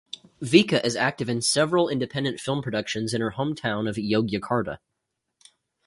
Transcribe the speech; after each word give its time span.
Vika 0.41 0.83
is 0.83 0.95
active 0.95 1.29
in 1.29 1.43
several 1.43 1.87
independent 1.87 2.39
film 2.39 2.63
productions 2.63 3.13
in 3.13 3.21
her 3.21 3.35
hometown 3.37 3.87
of 3.87 3.97
Yogyakarta. 3.97 4.79